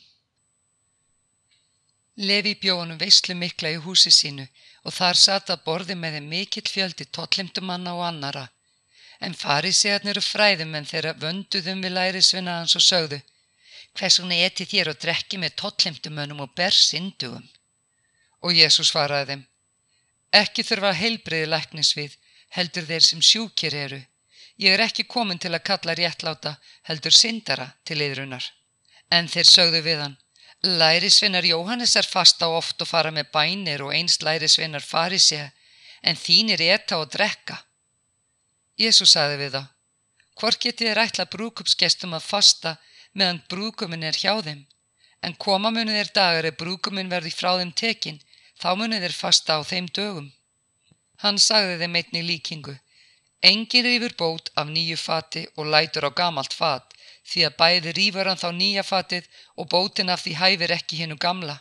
Levi 2.16 2.56
bjóðunum 2.56 3.00
veislu 3.00 3.36
mikla 3.36 3.74
í 3.76 3.80
húsi 3.84 4.12
sínu 4.12 4.48
og 4.88 4.94
þar 4.96 5.20
satt 5.20 5.52
að 5.52 5.64
borði 5.68 5.96
með 6.00 6.18
þeim 6.18 6.30
mikill 6.32 6.68
fjöldi 6.72 7.08
tóllimtumanna 7.18 7.96
og 7.98 8.06
annara 8.08 8.46
en 9.26 9.36
farisegarnir 9.36 10.20
og 10.20 10.26
fræðumenn 10.26 10.88
þeirra 10.90 11.16
vönduðum 11.20 11.84
við 11.84 11.96
lærisvinna 11.98 12.60
hans 12.60 12.76
og 12.80 12.84
sögðu 12.84 13.20
hvers 13.96 14.20
vegna 14.20 14.40
eti 14.48 14.68
þér 14.68 14.92
og 14.92 15.00
drekki 15.02 15.40
með 15.40 15.56
tollimtumönum 15.62 16.42
og 16.44 16.52
bersindugum. 16.58 17.46
Og 18.44 18.52
Jésús 18.54 18.92
svaraði 18.92 19.30
þeim, 19.32 19.44
ekki 20.42 20.66
þurfa 20.68 20.92
heilbriði 21.00 21.48
læknisvið, 21.50 22.18
heldur 22.58 22.88
þeir 22.90 23.06
sem 23.08 23.22
sjúkir 23.24 23.78
eru. 23.86 24.02
Ég 24.58 24.72
er 24.72 24.86
ekki 24.86 25.04
komin 25.04 25.40
til 25.42 25.52
að 25.52 25.66
kalla 25.68 25.96
réttláta, 26.00 26.56
heldur 26.88 27.12
syndara 27.12 27.74
til 27.84 28.00
yðrunar. 28.06 28.46
En 29.12 29.28
þeir 29.28 29.50
sögðu 29.50 29.82
við 29.84 30.00
hann, 30.04 30.18
lærisvinnar 30.64 31.46
Jóhannes 31.46 31.96
er 32.00 32.08
fasta 32.08 32.48
oft 32.48 32.82
og 32.82 32.88
fara 32.88 33.12
með 33.12 33.32
bænir 33.36 33.84
og 33.84 33.94
einst 33.94 34.24
lærisvinnar 34.24 34.84
farisega, 34.84 35.52
en 36.02 36.16
þínir 36.16 36.62
eta 36.62 37.02
og 37.02 37.12
drekka. 37.12 37.58
Jésús 38.80 39.12
saði 39.16 39.42
við 39.44 39.58
þá, 39.58 39.64
hvort 40.40 40.62
getið 40.64 40.90
þér 40.90 41.02
ætla 41.04 41.26
brúkupsgestum 41.36 42.16
að 42.16 42.30
fasta 42.30 42.78
meðan 43.14 43.44
brúkuminn 43.52 44.08
er 44.08 44.18
hjá 44.20 44.40
þeim, 44.44 44.66
en 45.24 45.36
koma 45.46 45.72
munið 45.72 46.00
þér 46.00 46.12
dagar 46.16 46.50
ef 46.50 46.58
brúkuminn 46.60 47.12
verði 47.12 47.32
frá 47.36 47.56
þeim 47.60 47.76
tekin, 47.84 48.20
þá 48.60 48.70
munið 48.80 49.08
þér 49.08 49.20
fasta 49.20 49.60
á 49.60 49.62
þeim 49.68 49.92
dögum. 49.92 50.32
Hann 51.24 51.40
sagði 51.40 51.80
þeim 51.82 51.96
einni 52.00 52.24
líkingu, 52.24 52.76
Engin 53.42 53.86
rýfur 53.86 54.13
bót 54.18 54.51
af 54.56 54.68
nýju 54.68 54.98
fati 54.98 55.42
og 55.58 55.68
lætur 55.74 56.08
á 56.10 56.12
gamalt 56.20 56.54
fat, 56.54 56.94
því 57.30 57.42
að 57.48 57.58
bæði 57.60 57.92
rýfur 57.98 58.30
hann 58.30 58.42
þá 58.44 58.50
nýja 58.60 58.84
fatið 58.92 59.27
og 59.60 59.70
bótin 59.74 60.12
af 60.13 60.24
því 60.24 60.34
hæfir 60.42 60.74
ekki 60.77 61.00
hinnu 61.01 61.18
gamla. 61.25 61.58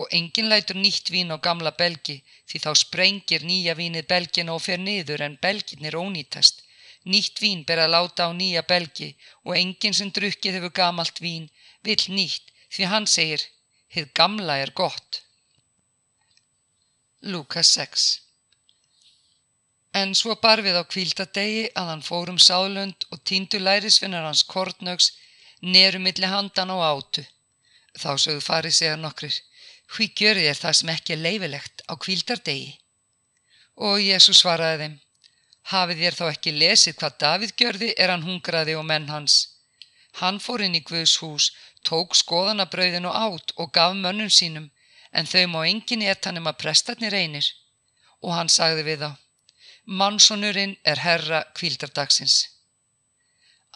Og 0.00 0.06
engin 0.18 0.50
lætur 0.52 0.76
nýtt 0.76 1.10
vín 1.14 1.34
á 1.34 1.36
gamla 1.46 1.72
belgi, 1.80 2.16
því 2.48 2.58
þá 2.64 2.70
sprengir 2.82 3.46
nýja 3.50 3.74
vínið 3.80 4.06
belgina 4.12 4.54
og 4.54 4.62
fer 4.66 4.78
niður 4.78 5.24
en 5.26 5.38
belginir 5.42 5.98
ónýtast. 6.02 6.62
Nýtt 7.10 7.40
vín 7.42 7.64
ber 7.64 7.80
að 7.84 7.92
láta 7.96 8.28
á 8.28 8.30
nýja 8.36 8.62
belgi 8.72 9.10
og 9.44 9.56
enginn 9.56 9.96
sem 9.96 10.12
drukkið 10.12 10.58
hefur 10.58 10.76
gamalt 10.80 11.20
vín 11.24 11.48
vill 11.82 12.06
nýtt 12.16 12.52
því 12.70 12.90
hann 12.92 13.06
segir, 13.06 13.42
hið 13.94 14.12
gamla 14.14 14.60
er 14.62 14.72
gott. 14.82 15.22
Lukas 17.20 17.72
6 17.76 18.29
En 19.92 20.14
svo 20.14 20.36
bar 20.38 20.62
við 20.62 20.78
á 20.78 20.84
kvíldadegi 20.86 21.64
að 21.74 21.88
hann 21.90 22.06
fórum 22.06 22.38
sáðlund 22.38 23.06
og 23.10 23.22
tíndu 23.26 23.58
lærisvinnar 23.58 24.22
hans 24.28 24.44
kortnögs 24.46 25.10
neru 25.60 25.98
milli 25.98 26.26
handan 26.30 26.70
og 26.70 26.82
átu. 26.86 27.24
Þá 27.98 28.10
sögðu 28.22 28.42
farið 28.44 28.76
segja 28.76 28.96
nokkrir, 28.96 29.34
hví 29.90 30.06
gjörið 30.14 30.50
er 30.50 30.58
það 30.62 30.76
sem 30.78 30.92
ekki 30.94 31.14
er 31.16 31.24
leifilegt 31.24 31.82
á 31.90 31.92
kvíldardegi? 31.98 32.76
Og 33.76 33.98
Jésu 33.98 34.34
svaraði 34.36 34.84
þeim, 34.84 34.94
hafið 35.72 36.02
þér 36.04 36.18
þá 36.18 36.24
ekki 36.28 36.52
lesið 36.54 36.98
hvað 37.00 37.16
Davíð 37.24 37.54
gjörði 37.62 37.88
er 37.98 38.12
hann 38.14 38.26
hungraði 38.28 38.76
og 38.78 38.86
menn 38.86 39.08
hans. 39.10 39.40
Hann 40.20 40.38
fór 40.42 40.62
inn 40.62 40.78
í 40.78 40.84
Guðs 40.86 41.16
hús, 41.22 41.50
tók 41.86 42.14
skoðanabrauðin 42.18 43.08
og 43.10 43.16
át 43.16 43.54
og 43.56 43.72
gaf 43.74 43.96
mönnum 43.96 44.30
sínum, 44.30 44.70
en 45.10 45.26
þau 45.26 45.46
má 45.50 45.60
engin 45.66 46.06
etan 46.06 46.38
um 46.38 46.46
að 46.46 46.60
prestatni 46.62 47.10
reynir. 47.10 47.46
Og 48.22 48.34
hann 48.36 48.52
sagði 48.52 48.84
við 48.86 49.04
þá, 49.04 49.10
Mannsonurinn 49.90 50.76
er 50.84 51.00
herra 51.02 51.40
kvíldardagsins. 51.58 52.34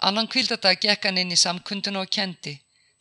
Annan 0.07 0.29
kvíldardag 0.31 0.79
gekk 0.85 1.09
hann 1.09 1.19
inn 1.19 1.35
í 1.35 1.39
samkundinu 1.41 2.05
og 2.05 2.13
kendi. 2.17 2.53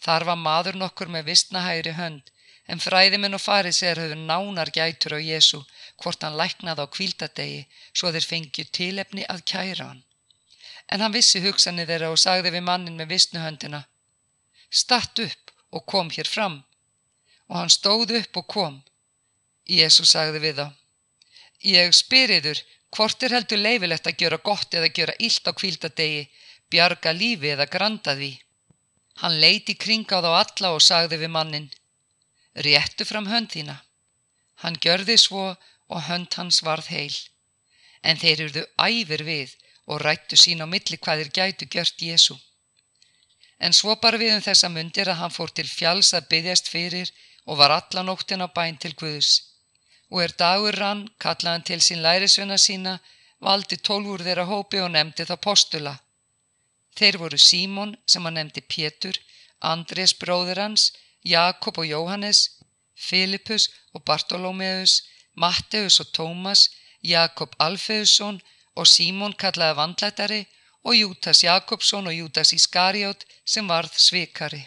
Þar 0.01 0.25
var 0.29 0.39
maður 0.41 0.79
nokkur 0.82 1.12
með 1.13 1.27
vistnahægri 1.27 1.93
hönd, 2.00 2.32
en 2.65 2.82
fræðiminn 2.82 3.38
og 3.38 3.43
farið 3.43 3.77
sér 3.77 4.01
höfðu 4.01 4.17
nánar 4.24 4.74
gætur 4.74 5.13
á 5.13 5.20
Jésu, 5.22 5.62
hvort 6.01 6.25
hann 6.25 6.39
læknaði 6.41 6.89
á 6.89 6.93
kvíldardegi, 6.98 7.62
svo 7.93 8.10
þeir 8.17 8.29
fengju 8.32 8.67
tilefni 8.79 9.29
að 9.29 9.46
kæra 9.53 9.91
hann. 9.91 10.03
En 10.89 11.05
hann 11.05 11.13
vissi 11.13 11.46
hugsanir 11.46 11.86
þeirra 11.93 12.10
og 12.10 12.22
sagði 12.25 12.58
við 12.58 12.65
mannin 12.65 12.98
með 12.98 13.13
vistnuhöndina, 13.13 13.86
Statt 14.74 15.20
upp 15.22 15.53
og 15.70 15.86
kom 15.86 16.10
hér 16.10 16.25
fram. 16.25 16.63
Og 17.46 17.60
hann 17.62 17.70
stóð 17.70 18.17
upp 18.24 18.41
og 18.41 18.48
kom. 18.50 18.86
Jésu 19.70 20.01
sagði 20.01 20.48
við 20.50 20.63
þá, 20.63 20.70
Ég 21.62 21.93
spyriður, 21.93 22.58
Hvort 22.94 23.24
er 23.26 23.34
heldur 23.34 23.58
leifilegt 23.58 24.08
að 24.10 24.20
gjöra 24.22 24.38
gott 24.48 24.76
eða 24.78 24.90
gjöra 24.94 25.14
illt 25.28 25.48
á 25.50 25.52
kvíldadegi, 25.58 26.26
bjarga 26.70 27.14
lífi 27.18 27.50
eða 27.56 27.66
granda 27.76 28.14
því? 28.20 28.34
Hann 29.22 29.40
leiti 29.42 29.74
kring 29.84 30.06
á 30.14 30.22
þá 30.22 30.30
alla 30.42 30.70
og 30.76 30.84
sagði 30.88 31.18
við 31.24 31.32
mannin, 31.34 31.70
réttu 32.66 33.06
fram 33.10 33.30
hönd 33.32 33.50
þína. 33.54 33.80
Hann 34.62 34.78
gjörði 34.86 35.18
svo 35.18 35.46
og 35.90 36.06
hönd 36.08 36.38
hans 36.38 36.62
varð 36.66 36.90
heil. 36.94 37.16
En 38.04 38.22
þeir 38.22 38.44
eruðu 38.46 38.66
æfir 38.78 39.24
við 39.26 39.56
og 39.90 40.02
rættu 40.06 40.38
sín 40.38 40.62
á 40.62 40.68
milli 40.70 40.98
hvað 40.98 41.24
þeir 41.24 41.32
gætu 41.38 41.70
gjört 41.74 42.06
Jésu. 42.10 42.38
En 43.58 43.74
svo 43.74 43.96
bar 43.96 44.20
við 44.22 44.36
um 44.36 44.46
þessa 44.46 44.70
mundir 44.70 45.10
að 45.10 45.22
hann 45.22 45.34
fór 45.34 45.50
til 45.50 45.66
fjáls 45.70 46.14
að 46.14 46.30
byggjast 46.30 46.70
fyrir 46.70 47.10
og 47.46 47.58
var 47.58 47.74
alla 47.74 48.06
nóttin 48.06 48.46
á 48.46 48.48
bæn 48.54 48.78
til 48.78 48.94
Guðs 48.94 49.52
og 50.13 50.22
er 50.22 50.34
dagur 50.38 50.75
rann, 50.77 51.08
kallaði 51.17 51.53
hann 51.55 51.63
til 51.67 51.82
sín 51.82 52.03
lærisvenna 52.05 52.58
sína, 52.62 53.00
valdi 53.41 53.79
tólfur 53.88 54.22
þeirra 54.22 54.46
hópi 54.46 54.82
og 54.86 54.91
nefndi 54.93 55.25
þá 55.25 55.36
postula. 55.41 55.93
Þeir 56.98 57.17
voru 57.17 57.39
Símon, 57.41 57.96
sem 58.05 58.25
hann 58.27 58.38
nefndi 58.38 58.62
Pétur, 58.62 59.17
Andrés 59.74 60.13
bróður 60.22 60.62
hans, 60.62 60.91
Jakob 61.25 61.79
og 61.82 61.89
Jóhannes, 61.89 62.43
Filipus 62.93 63.72
og 63.93 64.03
Bartolómeus, 64.05 65.01
Matteus 65.34 66.00
og 66.03 66.12
Tómas, 66.13 66.67
Jakob 67.01 67.55
Alfeusson 67.60 68.38
og 68.77 68.86
Símon 68.86 69.34
kallaði 69.34 69.79
vandlætari 69.79 70.41
og 70.84 70.93
Jútas 70.93 71.41
Jakobsson 71.43 72.12
og 72.12 72.13
Jútas 72.13 72.53
Ískarjót 72.53 73.25
sem 73.46 73.67
varð 73.67 73.98
svikari. 73.98 74.62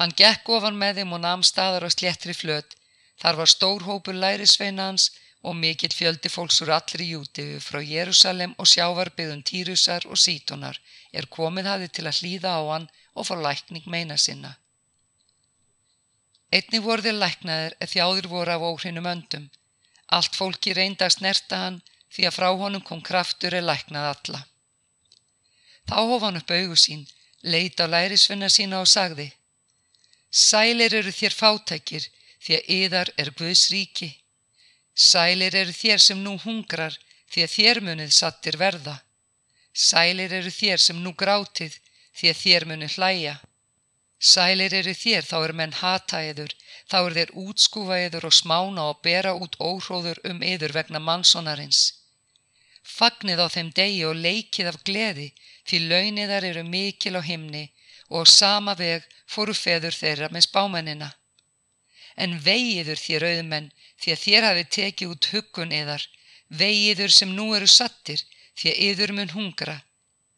Hann 0.00 0.10
gekk 0.18 0.50
ofan 0.58 0.76
með 0.80 1.00
þeim 1.00 1.14
og 1.14 1.22
namn 1.22 1.46
staðar 1.46 1.86
á 1.86 1.90
sléttri 1.94 2.34
flöt 2.34 2.77
Þar 3.22 3.40
var 3.40 3.50
stór 3.50 3.86
hópur 3.88 4.14
lærisveina 4.14 4.90
hans 4.90 5.10
og 5.42 5.56
mikill 5.56 5.94
fjöldi 5.94 6.30
fólks 6.30 6.60
úr 6.64 6.72
allri 6.76 7.10
jútiðu 7.12 7.58
frá 7.62 7.80
Jérúsalem 7.82 8.54
og 8.58 8.70
sjávarbyðun 8.72 9.44
Týrusar 9.50 10.06
og 10.06 10.18
Sítonar 10.18 10.78
er 11.12 11.30
komið 11.38 11.70
hafi 11.70 11.88
til 11.98 12.06
að 12.10 12.20
hlýða 12.22 12.54
á 12.58 12.62
hann 12.72 12.88
og 13.14 13.28
fá 13.28 13.34
lækning 13.38 13.86
meina 13.86 14.16
sinna. 14.16 14.56
Einni 16.52 16.80
voru 16.80 17.04
þeir 17.04 17.18
læknaðir 17.22 17.74
eða 17.78 17.92
þjáður 17.92 18.28
voru 18.32 18.52
af 18.54 18.66
óhrinum 18.70 19.08
öndum. 19.14 19.48
Allt 20.16 20.36
fólki 20.38 20.72
reynda 20.74 21.06
að 21.06 21.18
snerta 21.18 21.62
hann 21.64 21.82
því 22.14 22.28
að 22.28 22.36
frá 22.38 22.48
honum 22.62 22.84
kom 22.84 23.02
kraftur 23.04 23.54
eða 23.58 23.72
læknað 23.72 24.08
alla. 24.12 24.40
Þá 25.88 25.98
hof 26.10 26.22
hann 26.24 26.40
upp 26.40 26.50
augu 26.50 26.76
sín, 26.76 27.04
leita 27.42 27.84
á 27.84 27.92
lærisvinna 27.92 28.48
sína 28.52 28.80
og 28.84 28.88
sagði 28.88 29.32
Sælir 30.30 30.92
eru 30.92 31.12
þér 31.12 31.32
fátækir, 31.32 32.04
því 32.48 32.56
að 32.56 32.68
yðar 32.74 33.08
er 33.20 33.28
Guðs 33.36 33.62
ríki. 33.68 34.06
Sælir 34.96 35.54
eru 35.54 35.72
þér 35.76 36.00
sem 36.00 36.22
nú 36.24 36.38
hungrar, 36.40 36.94
því 37.28 37.42
að 37.44 37.52
þér 37.54 37.80
munið 37.84 38.14
sattir 38.16 38.56
verða. 38.56 38.94
Sælir 39.76 40.32
eru 40.32 40.50
þér 40.50 40.80
sem 40.80 41.02
nú 41.04 41.12
grátið, 41.12 41.76
því 42.16 42.30
að 42.32 42.40
þér 42.44 42.66
munið 42.70 42.94
hlæja. 42.96 43.34
Sælir 44.30 44.78
eru 44.80 44.94
þér, 44.96 45.28
þá 45.28 45.36
er 45.42 45.54
menn 45.60 45.76
hata 45.82 46.22
yður, 46.24 46.56
þá 46.88 46.96
er 47.02 47.18
þér 47.18 47.34
útskúfa 47.44 48.00
yður 48.06 48.28
og 48.30 48.36
smána 48.40 48.88
og 48.94 49.04
bera 49.04 49.36
út 49.36 49.60
óhróður 49.60 50.24
um 50.32 50.40
yður 50.40 50.74
vegna 50.80 51.04
mannsonarins. 51.04 51.84
Fagnið 52.82 53.44
á 53.44 53.46
þeim 53.52 53.70
degi 53.76 54.02
og 54.08 54.16
leikið 54.24 54.72
af 54.72 54.82
gleði, 54.88 55.30
því 55.68 55.84
launiðar 55.84 56.48
eru 56.48 56.64
mikil 56.64 57.18
á 57.20 57.22
himni 57.22 57.68
og 58.08 58.24
sama 58.24 58.72
veg 58.72 59.04
fóru 59.28 59.52
feður 59.52 59.92
þeirra 59.92 60.32
með 60.32 60.48
spámennina 60.48 61.12
en 62.24 62.38
vegiður 62.44 63.00
þér 63.00 63.26
auðmenn 63.30 63.70
því 64.02 64.14
að 64.14 64.22
þér 64.24 64.46
hafi 64.48 64.64
tekið 64.76 65.14
út 65.14 65.30
huggun 65.32 65.74
eðar, 65.80 66.04
vegiður 66.48 67.14
sem 67.14 67.34
nú 67.34 67.52
eru 67.56 67.68
sattir 67.70 68.24
því 68.58 68.72
að 68.72 68.80
yður 68.88 69.14
mun 69.18 69.34
hungra, 69.34 69.76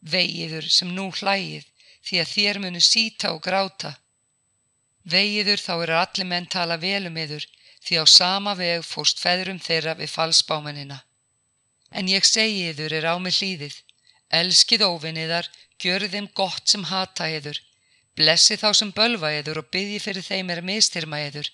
vegiður 0.00 0.68
sem 0.68 0.92
nú 0.96 1.08
hlægið 1.20 1.66
því 2.06 2.20
að 2.22 2.32
þér 2.34 2.60
munu 2.64 2.80
síta 2.84 3.32
og 3.34 3.42
gráta. 3.44 3.94
Vegiður 5.04 5.60
þá 5.60 5.72
eru 5.76 5.96
allir 6.00 6.28
menn 6.28 6.48
tala 6.54 6.76
vel 6.80 7.06
um 7.08 7.16
yður 7.16 7.46
því 7.84 8.00
á 8.00 8.04
sama 8.08 8.54
veg 8.58 8.84
fórst 8.84 9.20
feðrum 9.22 9.60
þeirra 9.60 9.96
við 10.00 10.12
falsbámanina. 10.12 11.00
En 11.90 12.08
ég 12.08 12.26
segi 12.28 12.68
yður 12.70 12.94
er 13.00 13.08
á 13.08 13.14
mig 13.18 13.34
hlýðið, 13.40 13.76
elskið 14.40 14.84
óvinniðar, 14.86 15.48
gjörð 15.80 16.12
þeim 16.14 16.28
gott 16.36 16.68
sem 16.68 16.84
hata 16.86 17.26
yður, 17.32 17.58
blessi 18.14 18.58
þá 18.60 18.68
sem 18.76 18.92
bölva 18.92 19.32
yður 19.38 19.62
og 19.62 19.70
byggi 19.74 19.98
fyrir 20.04 20.26
þeim 20.26 20.52
er 20.54 20.62
mistyrma 20.62 21.22
yður, 21.24 21.48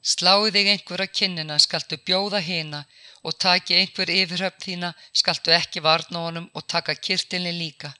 Sláði 0.00 0.50
þig 0.54 0.68
einhver 0.72 1.02
að 1.04 1.12
kinnina 1.12 1.56
skaltu 1.60 1.98
bjóða 2.00 2.40
hina 2.40 2.86
og 3.22 3.36
taki 3.36 3.76
einhver 3.76 4.08
yfirhöfn 4.08 4.62
þína 4.64 4.92
skaltu 5.12 5.52
ekki 5.52 5.82
varna 5.84 6.22
honum 6.24 6.46
og 6.56 6.66
taka 6.66 6.94
kirtilni 6.94 7.52
líka. 7.52 7.92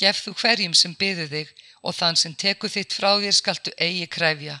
Gef 0.00 0.22
þú 0.24 0.32
hverjum 0.40 0.74
sem 0.74 0.94
byðu 0.96 1.26
þig 1.28 1.50
og 1.82 1.96
þann 1.98 2.16
sem 2.16 2.34
teku 2.34 2.70
þitt 2.72 2.96
frá 2.96 3.10
þér 3.20 3.36
skaltu 3.36 3.74
eigi 3.76 4.06
kræfja. 4.06 4.56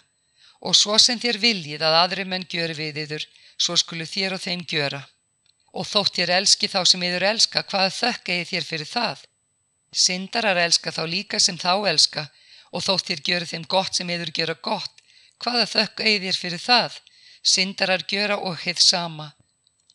Og 0.60 0.76
svo 0.76 0.98
sem 0.98 1.20
þér 1.22 1.38
viljið 1.40 1.84
að 1.86 1.96
aðri 2.02 2.24
menn 2.28 2.44
gjöru 2.52 2.74
við 2.74 3.00
yður, 3.04 3.24
svo 3.56 3.76
skulu 3.76 4.04
þér 4.04 4.36
og 4.36 4.44
þeim 4.44 4.66
gjöra. 4.68 5.02
Og 5.72 5.86
þótt 5.86 6.18
þér 6.18 6.34
elski 6.40 6.68
þá 6.68 6.80
sem 6.84 7.02
yður 7.08 7.28
elska, 7.30 7.62
hvaða 7.62 7.94
þökk 7.94 8.32
eigi 8.34 8.48
þér 8.52 8.68
fyrir 8.68 8.92
það? 8.92 9.24
Sindarar 9.92 10.60
elska 10.66 10.92
þá 10.92 11.02
líka 11.08 11.40
sem 11.40 11.56
þá 11.56 11.88
elska 11.88 12.28
og 12.72 12.84
þótt 12.84 13.08
þér 13.08 13.24
gjöru 13.28 13.50
þeim 13.52 13.64
gott 13.64 13.94
sem 13.94 14.10
yður 14.10 14.34
gjöra 14.36 14.58
gott 14.60 14.97
hvaða 15.42 15.66
þökk 15.72 16.02
eigðir 16.10 16.38
fyrir 16.42 16.62
það, 16.62 16.96
syndarar 17.42 18.04
gjöra 18.10 18.38
og 18.38 18.58
heið 18.64 18.82
sama. 18.84 19.28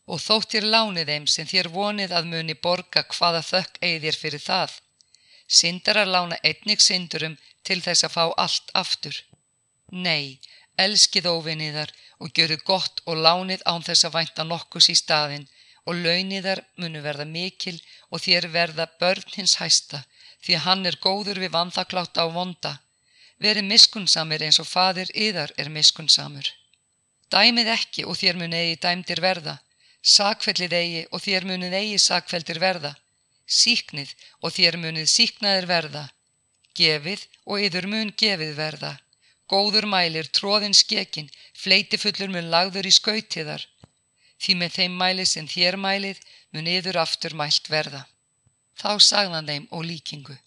Og 0.08 0.20
þóttir 0.20 0.66
lánið 0.68 1.12
þeim 1.12 1.28
sem 1.34 1.48
þér 1.48 1.70
vonið 1.72 2.16
að 2.18 2.30
muni 2.32 2.56
borga 2.66 3.06
hvaða 3.08 3.42
þökk 3.50 3.80
eigðir 3.88 4.18
fyrir 4.20 4.44
það. 4.44 4.72
Syndarar 5.48 6.10
lána 6.10 6.40
einnig 6.44 6.82
syndurum 6.84 7.38
til 7.64 7.80
þess 7.86 8.08
að 8.08 8.16
fá 8.18 8.24
allt 8.46 8.74
aftur. 8.74 9.16
Nei, 9.92 10.40
elskið 10.78 11.30
óvinniðar 11.30 11.92
og 12.20 12.32
gjöru 12.36 12.58
gott 12.68 13.04
og 13.06 13.20
lánið 13.26 13.64
án 13.70 13.84
þess 13.86 14.08
að 14.08 14.16
vænta 14.18 14.44
nokkus 14.48 14.90
í 14.90 14.96
staðin 14.98 15.48
og 15.86 16.00
launiðar 16.00 16.64
munu 16.80 17.02
verða 17.04 17.26
mikil 17.28 17.76
og 18.10 18.24
þér 18.24 18.48
verða 18.54 18.88
börn 19.00 19.36
hins 19.36 19.58
hæsta 19.60 20.04
því 20.44 20.60
hann 20.66 20.86
er 20.90 21.00
góður 21.04 21.40
við 21.44 21.54
vanþaklátt 21.56 22.20
á 22.20 22.26
vonda 22.32 22.74
Verið 23.44 23.68
miskunnsamir 23.68 24.44
eins 24.46 24.60
og 24.64 24.70
fadir 24.70 25.10
yðar 25.12 25.52
er 25.60 25.70
miskunnsamur. 25.74 26.48
Dæmið 27.34 27.70
ekki 27.74 28.06
og 28.08 28.16
þér 28.20 28.40
mun 28.40 28.54
eigi 28.56 28.80
dæmdir 28.86 29.20
verða. 29.24 29.58
Sakfellið 30.04 30.76
eigi 30.80 31.02
og 31.12 31.24
þér 31.26 31.48
munið 31.50 31.76
eigi 31.80 32.00
sakfeldir 32.00 32.60
verða. 32.64 32.94
Síknið 33.48 34.14
og 34.42 34.54
þér 34.56 34.78
munið 34.80 35.10
síknaðir 35.12 35.68
verða. 35.68 36.04
Gefið 36.78 37.26
og 37.44 37.64
yður 37.66 37.88
mun 37.92 38.14
gefið 38.24 38.54
verða. 38.58 38.94
Góður 39.52 39.86
mælir, 39.92 40.30
tróðin 40.32 40.74
skekin, 40.74 41.30
fleitifullur 41.54 42.32
mun 42.32 42.50
lagður 42.54 42.88
í 42.88 42.94
skautiðar. 42.96 43.66
Því 44.40 44.56
með 44.60 44.78
þeim 44.78 44.96
mæli 45.02 45.26
sem 45.30 45.48
þér 45.48 45.78
mælið 45.78 46.22
mun 46.56 46.70
yður 46.70 47.02
aftur 47.04 47.36
mælt 47.36 47.70
verða. 47.70 48.06
Þá 48.80 48.92
sagðan 49.00 49.50
þeim 49.52 49.68
og 49.72 49.86
líkingu. 49.90 50.38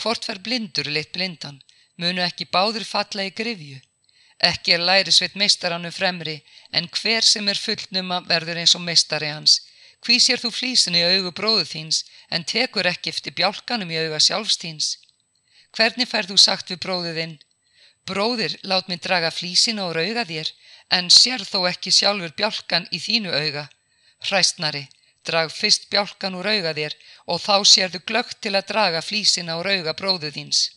Hvort 0.00 0.28
ver 0.28 0.40
blindur 0.44 0.90
leitt 0.90 1.12
blindan, 1.14 1.60
munu 2.00 2.22
ekki 2.24 2.46
báður 2.54 2.84
falla 2.88 3.26
í 3.28 3.34
grifju. 3.40 3.80
Ekki 4.42 4.74
er 4.76 4.82
læri 4.88 5.12
sveit 5.14 5.36
meistarannu 5.40 5.90
fremri, 5.94 6.40
en 6.72 6.88
hver 6.98 7.22
sem 7.22 7.48
er 7.48 7.60
fullnuma 7.66 8.20
verður 8.28 8.60
eins 8.62 8.74
og 8.78 8.82
meistari 8.82 9.30
hans. 9.30 9.60
Hví 10.04 10.18
sér 10.20 10.42
þú 10.42 10.50
flísin 10.52 10.98
í 10.98 11.04
augu 11.06 11.30
bróðu 11.32 11.64
þíns, 11.70 12.02
en 12.34 12.44
tekur 12.44 12.88
ekki 12.90 13.12
eftir 13.14 13.36
bjálkanum 13.38 13.92
í 13.94 14.00
auga 14.02 14.20
sjálfstíns? 14.20 14.98
Hvernig 15.76 16.10
færð 16.10 16.34
þú 16.34 16.36
sagt 16.42 16.72
við 16.72 16.82
bróðuðinn? 16.84 17.38
Bróðir, 18.04 18.58
lát 18.68 18.90
mig 18.90 19.00
draga 19.06 19.30
flísin 19.32 19.80
og 19.80 19.94
rauga 19.96 20.26
þér, 20.28 20.50
en 20.92 21.08
sér 21.10 21.46
þó 21.48 21.64
ekki 21.70 21.94
sjálfur 21.94 22.36
bjálkan 22.36 22.90
í 22.92 23.00
þínu 23.00 23.32
auga. 23.32 23.64
Hræstnari, 24.28 24.84
drag 25.24 25.50
fyrst 25.52 25.88
bjálkan 25.90 26.36
úr 26.36 26.50
auga 26.52 26.74
þér 26.76 26.96
og 27.32 27.40
þá 27.40 27.56
sérðu 27.64 28.04
glögt 28.04 28.42
til 28.44 28.52
að 28.52 28.68
draga 28.74 29.00
flísina 29.00 29.56
og 29.56 29.64
rauga 29.64 29.96
bróðu 29.96 30.34
þíns. 30.36 30.68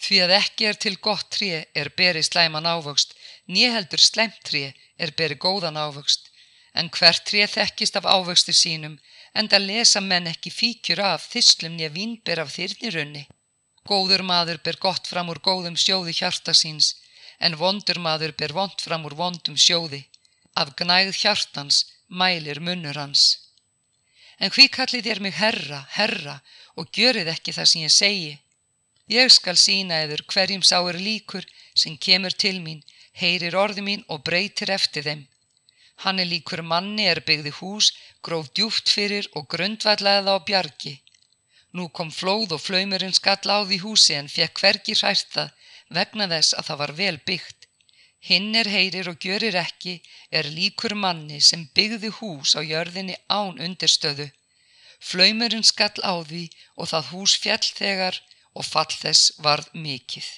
Því 0.00 0.18
að 0.24 0.34
ekki 0.38 0.66
er 0.70 0.78
til 0.80 0.96
gott 1.06 1.28
tré 1.36 1.64
er 1.80 1.90
beri 2.00 2.22
slæman 2.24 2.68
ávöxt, 2.74 3.12
nýheldur 3.52 4.00
slæmt 4.00 4.40
tré 4.48 4.62
er 4.96 5.12
beri 5.18 5.36
góðan 5.44 5.76
ávöxt. 5.76 6.30
En 6.72 6.88
hvert 6.94 7.26
tré 7.28 7.44
þekkist 7.56 7.98
af 8.00 8.08
ávöxtu 8.08 8.54
sínum, 8.56 8.96
en 9.34 9.50
það 9.50 9.66
lesa 9.70 10.00
menn 10.00 10.30
ekki 10.30 10.50
fíkjur 10.60 11.02
af 11.12 11.28
þyslum 11.32 11.76
nýja 11.76 11.90
vínber 11.98 12.40
af 12.42 12.54
þyrnirunni. 12.56 13.26
Góður 13.90 14.22
maður 14.30 14.62
ber 14.64 14.78
gott 14.86 15.06
fram 15.10 15.30
úr 15.32 15.40
góðum 15.48 15.76
sjóði 15.76 16.16
hjarta 16.20 16.54
síns, 16.54 16.94
en 17.38 17.58
vondur 17.60 18.00
maður 18.06 18.32
ber 18.40 18.52
vond 18.56 18.80
fram 18.80 19.04
úr 19.08 19.16
vondum 19.20 19.56
sjóði. 19.56 20.02
Af 20.60 20.74
gnægð 20.80 21.16
hjartans 21.22 21.84
mælir 22.08 22.60
munnur 22.60 22.96
hans. 22.96 23.24
En 24.40 24.52
hví 24.54 24.68
kallið 24.72 25.10
ég 25.12 25.20
mig 25.20 25.34
herra, 25.36 25.86
herra 25.96 26.40
og 26.76 26.88
görið 26.96 27.28
ekki 27.34 27.52
það 27.52 27.68
sem 27.70 27.84
ég 27.84 27.92
segi? 27.94 28.32
Ég 29.10 29.32
skal 29.34 29.58
sína 29.58 29.96
eður 30.04 30.22
hverjum 30.30 30.62
sá 30.62 30.78
er 30.86 30.98
líkur 31.02 31.46
sem 31.82 31.96
kemur 32.06 32.34
til 32.42 32.60
mín, 32.62 32.84
heyrir 33.20 33.56
orði 33.58 33.82
mín 33.82 34.04
og 34.06 34.22
breytir 34.28 34.70
eftir 34.70 35.02
þeim. 35.08 35.24
Hann 36.04 36.22
er 36.22 36.28
líkur 36.30 36.62
manni 36.62 37.08
er 37.10 37.20
byggði 37.26 37.52
hús, 37.58 37.90
gróf 38.22 38.52
djúft 38.54 38.92
fyrir 38.94 39.26
og 39.34 39.48
grundvallaði 39.54 40.30
á 40.30 40.38
bjargi. 40.46 40.94
Nú 41.74 41.88
kom 41.96 42.14
flóð 42.14 42.54
og 42.56 42.62
flaumurinn 42.66 43.16
skall 43.18 43.50
á 43.50 43.58
því 43.66 43.80
húsi 43.82 44.14
en 44.20 44.30
fekk 44.30 44.62
hvergi 44.62 44.94
hrært 45.00 45.34
það 45.34 45.52
vegna 45.98 46.30
þess 46.32 46.54
að 46.58 46.66
það 46.68 46.80
var 46.82 46.94
vel 47.02 47.18
byggt. 47.26 47.68
Hinn 48.28 48.54
er 48.62 48.68
heyrir 48.70 49.10
og 49.10 49.18
gjörir 49.24 49.56
ekki 49.58 50.00
er 50.30 50.46
líkur 50.54 50.94
manni 50.94 51.40
sem 51.50 51.66
byggði 51.74 52.10
hús 52.18 52.54
á 52.54 52.60
jörðinni 52.62 53.16
án 53.26 53.58
undirstöðu. 53.66 54.30
Flaumurinn 55.00 55.66
skall 55.66 55.98
á 56.06 56.14
því 56.30 56.44
og 56.76 56.90
það 56.92 57.10
hús 57.14 57.38
fjall 57.42 57.66
þegar 57.80 58.20
og 58.60 58.66
fall 58.68 58.92
þess 58.92 59.40
varð 59.44 59.72
mikill. 59.74 60.28